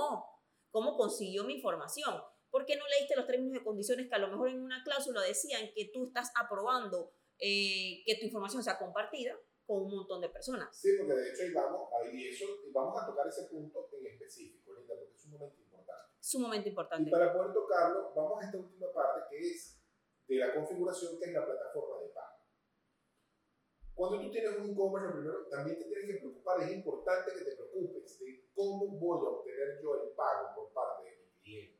[0.71, 2.21] ¿Cómo consiguió mi información?
[2.49, 5.21] ¿Por qué no leíste los términos y condiciones que a lo mejor en una cláusula
[5.21, 10.29] decían que tú estás aprobando eh, que tu información sea compartida con un montón de
[10.29, 10.75] personas?
[10.75, 14.07] Sí, porque de hecho ahí vamos, ahí eso, y vamos a tocar ese punto en
[14.07, 16.13] específico, Linda, porque es un momento importante.
[16.19, 17.11] Sumamente Y importante.
[17.11, 19.76] para poder tocarlo, vamos a esta última parte que es
[20.27, 22.37] de la configuración, que es la plataforma de pago.
[23.93, 27.55] Cuando tú tienes un e-commerce, primero también te tienes que preocupar, es importante que te
[27.55, 31.79] preocupes de cómo voy a obtener yo el pago por parte de mi cliente.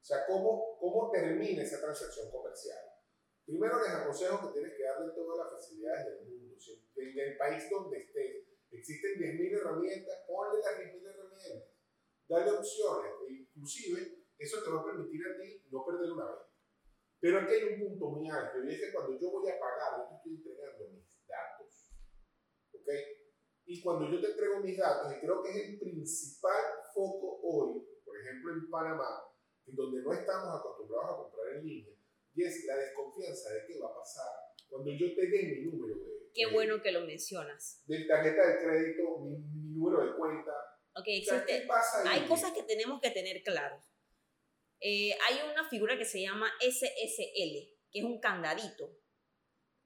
[0.00, 2.94] O sea, cómo, cómo termina esa transacción comercial.
[3.46, 6.54] Primero les aconsejo que tienes que darle todas las facilidades del mundo.
[6.58, 11.70] Si en el país donde estés existen 10.000 herramientas, ponle las 10.000 herramientas.
[12.28, 13.12] Dale opciones.
[13.28, 16.43] E inclusive, eso te va a permitir a ti no perder una venta.
[17.24, 19.96] Pero aquí hay un punto muy alto, y es que cuando yo voy a pagar,
[19.96, 21.88] yo te estoy entregando mis datos.
[22.74, 22.88] ¿Ok?
[23.64, 27.80] Y cuando yo te entrego mis datos, y creo que es el principal foco hoy,
[28.04, 29.24] por ejemplo en Panamá,
[29.64, 31.94] en donde no estamos acostumbrados a comprar en línea,
[32.34, 34.28] y es la desconfianza de qué va a pasar
[34.68, 36.28] cuando yo te dé mi número de...
[36.34, 37.80] Qué de- bueno que lo mencionas.
[37.86, 40.52] De tarjeta de crédito, mi, mi número de cuenta.
[40.94, 42.20] Ok, existe, ¿qué pasa ahí?
[42.20, 43.82] hay cosas que tenemos que tener claros.
[44.86, 47.54] Eh, hay una figura que se llama SSL,
[47.90, 48.98] que es un candadito.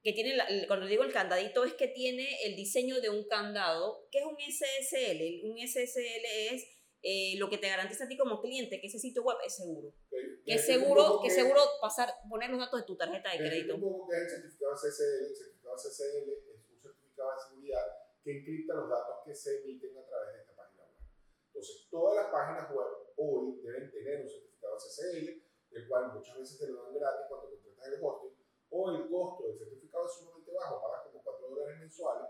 [0.03, 4.09] Que tiene la- cuando digo el candadito es que tiene el diseño de un candado.
[4.11, 5.43] ¿Qué es un SSL?
[5.49, 6.65] Un SSL es
[7.01, 9.95] eh, lo que te garantiza a ti como cliente que ese sitio web es seguro.
[10.11, 13.39] Que, Que es seguro, que es seguro pasar, poner los datos de tu tarjeta de
[13.39, 13.75] crédito.
[14.11, 15.27] qué es el certificado CCL.
[15.31, 17.87] El certificado CCL es un certificado de seguridad
[18.25, 20.99] que encripta los datos que se emiten a través de esta página web.
[21.47, 26.59] Entonces, todas las páginas web hoy deben tener un certificado CCL, el cual muchas veces
[26.59, 28.35] te lo dan gratis cuando contratas el hosting,
[28.71, 32.29] o el costo del certificado es sumamente bajo, pagas como 4 dólares mensuales,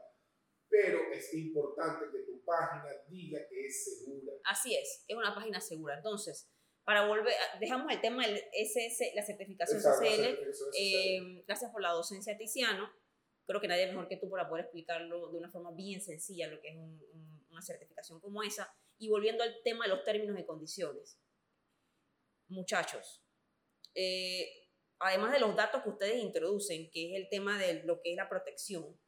[0.68, 4.32] pero es importante que tu página diga que es segura.
[4.44, 5.96] Así es, es una página segura.
[5.96, 6.48] Entonces,
[6.84, 10.22] para volver, dejamos el tema del SS, la certificación Exacto, la CCL.
[10.24, 10.78] certificación CCL.
[10.78, 12.88] Eh, gracias por la docencia, Tiziano.
[13.46, 16.60] Creo que nadie mejor que tú para poder explicarlo de una forma bien sencilla lo
[16.60, 18.70] que es un- un- una certificación como esa.
[18.98, 21.18] Y volviendo al tema de los términos y condiciones.
[22.48, 23.22] Muchachos,
[23.94, 24.48] eh,
[25.00, 28.16] además de los datos que ustedes introducen, que es el tema de lo que es
[28.16, 28.98] la protección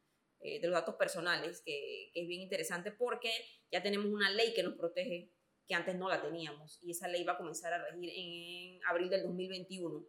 [0.41, 3.31] eh, de los datos personales, que, que es bien interesante porque
[3.73, 5.33] ya tenemos una ley que nos protege
[5.67, 9.09] que antes no la teníamos y esa ley va a comenzar a regir en abril
[9.09, 10.05] del 2021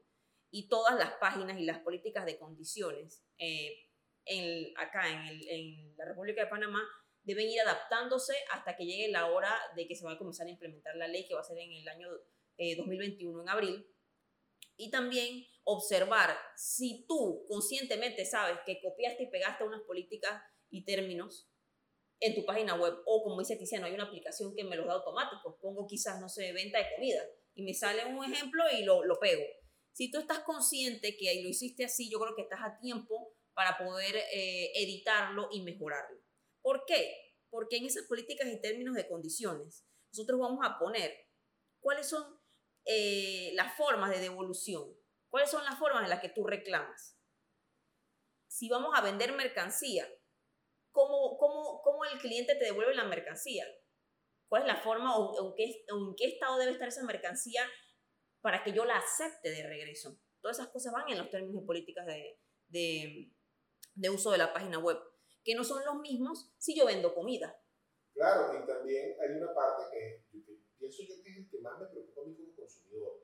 [0.52, 3.78] y todas las páginas y las políticas de condiciones eh,
[4.26, 6.82] en, acá en, el- en la República de Panamá
[7.24, 10.52] deben ir adaptándose hasta que llegue la hora de que se va a comenzar a
[10.52, 12.10] implementar la ley que va a ser en el año
[12.58, 13.88] eh, 2021 en abril
[14.78, 21.50] y también observar si tú conscientemente sabes que copiaste y pegaste unas políticas y términos
[22.20, 24.94] en tu página web o como dice Tiziano, hay una aplicación que me los da
[24.94, 25.56] automáticos.
[25.60, 27.22] Pongo quizás, no sé, venta de comida
[27.56, 29.44] y me sale un ejemplo y lo, lo pego.
[29.92, 33.78] Si tú estás consciente que lo hiciste así, yo creo que estás a tiempo para
[33.78, 36.21] poder eh, editarlo y mejorarlo.
[36.62, 37.36] ¿Por qué?
[37.50, 41.12] Porque en esas políticas y términos de condiciones, nosotros vamos a poner
[41.80, 42.24] cuáles son
[42.86, 44.96] eh, las formas de devolución,
[45.30, 47.18] cuáles son las formas en las que tú reclamas.
[48.48, 50.08] Si vamos a vender mercancía,
[50.92, 53.66] ¿cómo, cómo, cómo el cliente te devuelve la mercancía?
[54.50, 57.66] ¿Cuál es la forma o, en, qué, en qué estado debe estar esa mercancía
[58.42, 60.20] para que yo la acepte de regreso?
[60.42, 63.32] Todas esas cosas van en los términos y políticas de,
[63.96, 64.98] de uso de la página web,
[65.44, 67.60] que no son los mismos si yo vendo comida.
[68.14, 71.80] Claro, y también hay una parte que, que pienso yo que es el que más
[71.80, 73.24] me preocupa a mí como consumidor,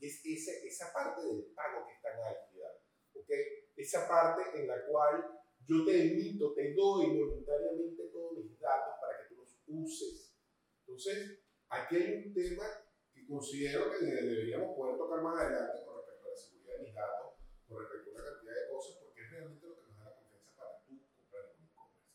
[0.00, 2.80] y es ese, esa parte del pago que es tan álgida,
[3.14, 3.30] ¿ok?
[3.76, 9.18] Esa parte en la cual yo te emito, te doy voluntariamente todos mis datos para
[9.18, 10.34] que tú los uses.
[10.80, 12.64] Entonces, aquí hay un tema
[13.12, 16.94] que considero que deberíamos poder tocar más adelante con respecto a la seguridad de mis
[16.94, 17.34] datos,
[17.68, 20.16] con respecto a una cantidad de cosas, porque es realmente lo que nos da la
[20.16, 22.08] confianza para tú comprar en un e-commerce.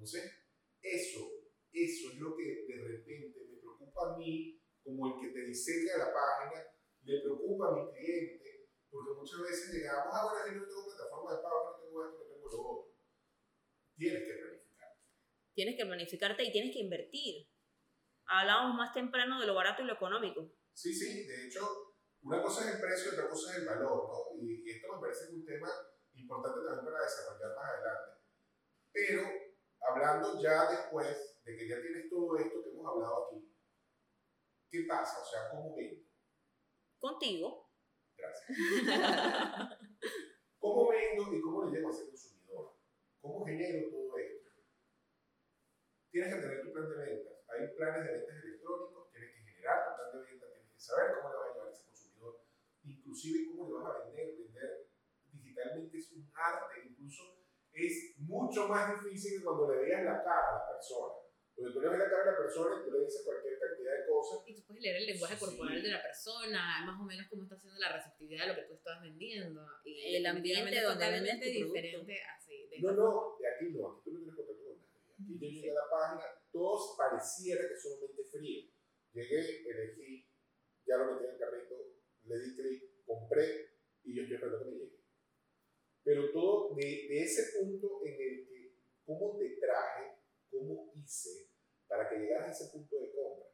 [0.00, 0.32] Entonces,
[0.80, 1.28] eso,
[1.70, 5.98] eso es lo que de repente me preocupa a mí, como el que te diseña
[5.98, 6.72] la página,
[7.04, 11.36] le preocupa a mi cliente, porque muchas veces llegamos, ah, bueno, aquí no tengo plataforma
[11.36, 12.94] de pago, no tengo esto, no tengo lo otro.
[13.94, 14.96] Tienes que planificar.
[15.52, 17.46] Tienes que planificarte y tienes que invertir.
[18.24, 20.50] Hablábamos más temprano de lo barato y lo económico.
[20.72, 24.08] Sí, sí, de hecho, una cosa es el precio y otra cosa es el valor,
[24.08, 24.42] ¿no?
[24.42, 25.68] Y, y esto me parece que es un tema
[26.14, 28.20] importante también para desarrollar más adelante.
[28.92, 29.49] Pero,
[29.80, 33.54] hablando ya después de que ya tienes todo esto que hemos hablado aquí,
[34.70, 35.20] ¿qué pasa?
[35.20, 36.02] O sea, ¿cómo vendo?
[36.98, 37.70] Contigo.
[38.16, 38.46] Gracias.
[40.58, 42.76] ¿Cómo vendo y cómo le llego a ese consumidor?
[43.20, 44.50] ¿Cómo genero todo esto?
[46.10, 47.32] Tienes que tener tu plan de ventas.
[47.48, 51.16] Hay planes de ventas electrónicos, tienes que generar tu plan de ventas, tienes que saber
[51.16, 52.44] cómo le vas a llevar a ese consumidor,
[52.84, 54.36] inclusive cómo le vas a vender.
[54.36, 54.90] Vender
[55.32, 57.39] digitalmente es un arte, incluso
[57.72, 61.14] es mucho más difícil que cuando le veas la cara a la persona.
[61.54, 63.92] Cuando tú le ves la cara a la persona y tú le dices cualquier cantidad
[63.98, 65.40] de cosas, Y tú puedes leer el lenguaje Sí.
[65.44, 68.66] corporal de la persona, más o menos cómo está haciendo la receptividad de lo que
[68.68, 69.66] tú estás vendiendo.
[69.84, 71.66] Y El ambiente donde vendes producto.
[71.66, 72.68] diferente así.
[72.68, 74.88] de No, no, de aquí no, aquí tú no tienes contacto con nadie.
[75.20, 78.70] Aquí yo llegué a la página, todos pareciera que son mente fría.
[79.12, 80.28] Llegué, elegí,
[80.86, 81.74] ya lo metí en el carrito,
[82.24, 84.99] le di clic, compré y yo estoy esperando que me llegue.
[86.04, 90.18] Pero todo de, de ese punto en el que, cómo te traje,
[90.50, 91.50] cómo hice
[91.86, 93.46] para que llegaras a ese punto de compra.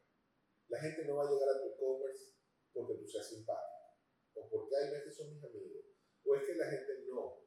[0.69, 2.35] La gente no va a llegar a tu e-commerce
[2.73, 3.97] porque tú seas simpático,
[4.35, 5.87] o porque hay veces son mis amigos,
[6.25, 7.47] o es que la gente no.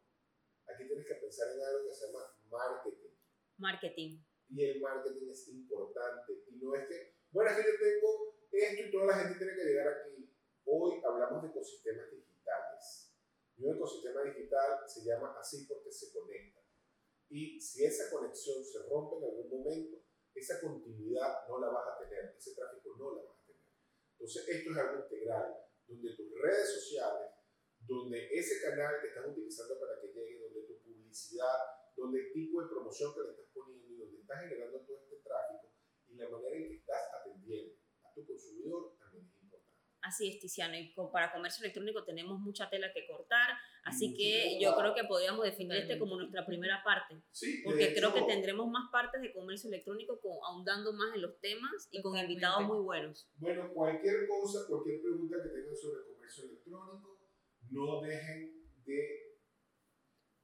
[0.65, 3.13] Aquí tienes que pensar en algo que se llama marketing.
[3.57, 4.23] Marketing.
[4.49, 6.33] Y el marketing es importante.
[6.47, 9.55] Y no es que, bueno, es que yo tengo esto y toda la gente tiene
[9.55, 10.33] que llegar aquí?
[10.65, 12.18] Hoy hablamos de ecosistemas digitales.
[13.59, 16.61] Y un ecosistema digital se llama así porque se conecta.
[17.29, 19.97] Y si esa conexión se rompe en algún momento,
[20.33, 23.67] esa continuidad no la vas a tener, ese tráfico no la vas a tener.
[24.13, 27.31] Entonces, esto es algo integral, donde tus redes sociales,
[27.85, 31.57] donde ese canal que estás utilizando para que llegue, donde tu publicidad,
[31.97, 35.17] donde el tipo de promoción que le estás poniendo y donde estás generando todo este
[35.17, 35.73] tráfico
[36.07, 38.98] y la manera en que estás atendiendo a tu consumidor.
[40.09, 40.75] Así es, Tiziano.
[40.75, 43.51] Y para comercio electrónico tenemos mucha tela que cortar,
[43.83, 47.21] así que yo creo que podríamos definir este como nuestra primera parte.
[47.31, 51.39] Sí, porque creo que tendremos más partes de comercio electrónico con, ahondando más en los
[51.39, 53.29] temas y con invitados muy buenos.
[53.35, 57.19] Bueno, cualquier cosa, cualquier pregunta que tengan sobre comercio electrónico,
[57.69, 59.37] no dejen de,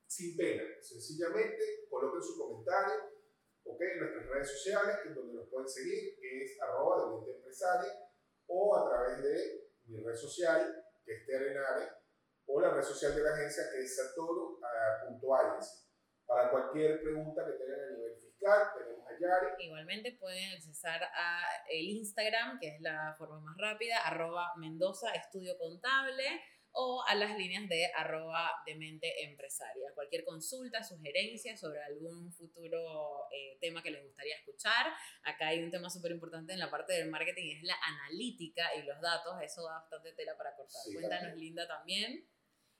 [0.06, 3.18] sin pena, sencillamente coloquen su comentario,
[3.64, 8.05] ok, en nuestras redes sociales, en donde nos pueden seguir, que es arroba de empresaria,
[8.48, 11.90] o a través de mi red social, que es Terrenare,
[12.48, 15.86] o la red social de la agencia, que es satoro.agency.
[16.26, 19.48] Para cualquier pregunta que tengan a nivel fiscal, tenemos a Yari.
[19.60, 25.58] Igualmente pueden accesar a el Instagram, que es la forma más rápida, arroba Mendoza Estudio
[25.58, 26.42] Contable
[26.78, 29.92] o a las líneas de arroba de mente empresaria.
[29.96, 34.88] Cualquier consulta, sugerencia sobre algún futuro eh, tema que les gustaría escuchar.
[35.24, 38.84] Acá hay un tema súper importante en la parte del marketing, es la analítica y
[38.84, 39.36] los datos.
[39.42, 40.82] Eso da bastante tela para cortar.
[40.94, 42.28] Cuéntanos, Linda, también.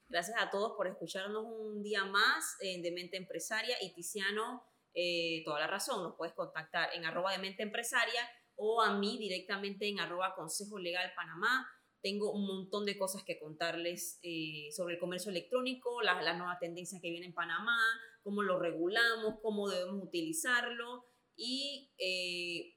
[0.08, 4.62] Gracias a todos por escucharnos un día más en de mente empresaria y Tiziano,
[4.94, 9.18] eh, toda la razón, nos puedes contactar en arroba de mente empresaria o a mí
[9.18, 11.66] directamente en arroba consejo legal Panamá
[12.02, 16.58] tengo un montón de cosas que contarles eh, sobre el comercio electrónico, la, la, nueva
[16.60, 17.78] tendencia que viene en Panamá,
[18.22, 21.04] cómo lo regulamos, cómo debemos utilizarlo.
[21.36, 22.76] Y eh,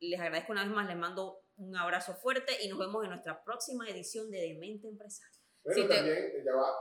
[0.00, 3.42] les agradezco una vez más, les mando un abrazo fuerte y nos vemos en nuestra
[3.42, 5.32] próxima edición de Demente Empresaria.
[5.64, 6.78] Bueno, también, ya va,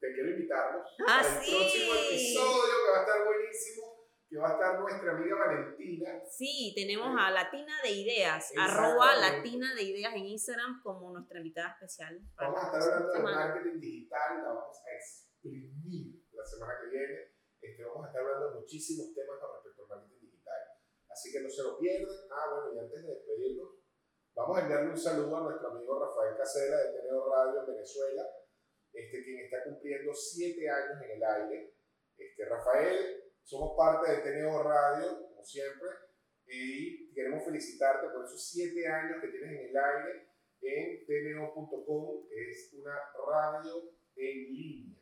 [0.00, 3.87] te quiero invitarlos ah, el próximo episodio que va a estar buenísimo
[4.28, 6.20] que va a estar nuestra amiga Valentina.
[6.28, 11.72] Sí, tenemos a Latina de Ideas, arroba Latina de Ideas en Instagram como nuestra invitada
[11.72, 12.20] especial.
[12.36, 17.32] Vamos a estar hablando de marketing digital, la vamos a exprimir la semana que viene.
[17.60, 20.60] Este, vamos a estar hablando de muchísimos temas con respecto al marketing digital.
[21.08, 22.16] Así que no se lo pierdan.
[22.30, 23.80] Ah, bueno, y antes de despedirnos,
[24.34, 28.28] vamos a enviarle un saludo a nuestro amigo Rafael Casela de Teneo Radio en Venezuela,
[28.92, 31.74] este, quien está cumpliendo siete años en el aire.
[32.18, 35.88] Este, Rafael somos parte de Teneo Radio, como siempre,
[36.46, 40.28] y queremos felicitarte por esos siete años que tienes en el aire
[40.60, 42.92] en teneo.com, que es una
[43.26, 45.00] radio en línea.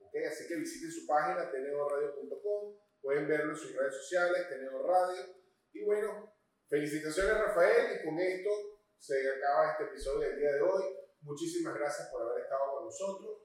[0.00, 0.24] ¿Okay?
[0.24, 5.22] Así que visiten su página, teneoradio.com, pueden verlo en sus redes sociales, Teneo Radio.
[5.72, 6.34] Y bueno,
[6.68, 8.50] felicitaciones Rafael, y con esto
[8.98, 10.82] se acaba este episodio del día de hoy.
[11.20, 13.42] Muchísimas gracias por haber estado con nosotros.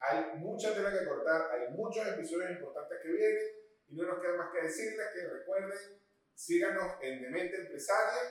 [0.00, 3.59] Hay mucha tela que cortar, hay muchos episodios importantes que vienen
[3.90, 6.00] y no nos queda más que decirles que recuerden,
[6.34, 8.22] síganos en Demente Empresaria.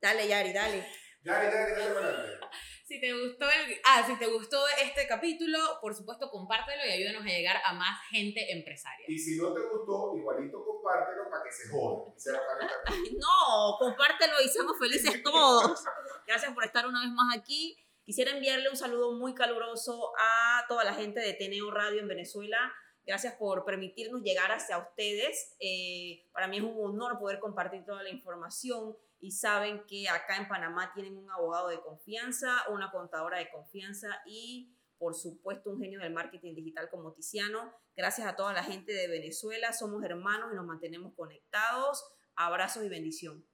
[0.00, 0.86] dale, Yari, dale.
[1.22, 2.46] Yari, Yari, dale adelante.
[2.84, 7.22] Si te gustó el, ah, si te gustó este capítulo, por supuesto compártelo y ayúdanos
[7.22, 9.06] a llegar a más gente empresaria.
[9.08, 12.12] Y si no te gustó, igualito compártelo para que se jodan.
[13.18, 15.84] no, compártelo y seamos felices todos.
[16.26, 17.78] Gracias por estar una vez más aquí.
[18.04, 22.74] Quisiera enviarle un saludo muy caluroso a toda la gente de Teneo Radio en Venezuela
[23.04, 25.56] Gracias por permitirnos llegar hacia ustedes.
[25.60, 30.36] Eh, para mí es un honor poder compartir toda la información y saben que acá
[30.36, 35.80] en Panamá tienen un abogado de confianza, una contadora de confianza y por supuesto un
[35.80, 37.72] genio del marketing digital como Tiziano.
[37.96, 42.04] Gracias a toda la gente de Venezuela, somos hermanos y nos mantenemos conectados.
[42.36, 43.44] Abrazos y bendición.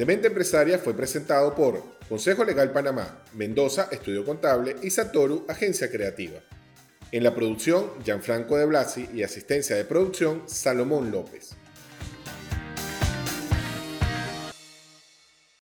[0.00, 6.40] Demente Empresaria fue presentado por Consejo Legal Panamá, Mendoza, Estudio Contable y Satoru, Agencia Creativa.
[7.12, 11.50] En la producción, Gianfranco de Blasi y asistencia de producción, Salomón López.